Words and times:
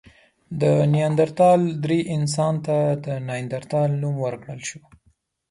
د 0.61 0.63
نیاندرتال 0.93 1.61
درې 1.83 1.99
انسان 2.15 2.53
ته 2.65 2.77
د 3.05 3.07
نایندرتال 3.27 3.89
نوم 4.01 4.15
ورکړل 4.25 4.61
شو. 4.69 4.79